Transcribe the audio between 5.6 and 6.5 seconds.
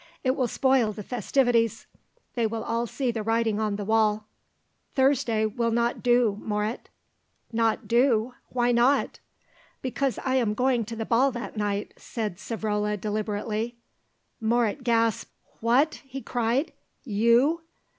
not do,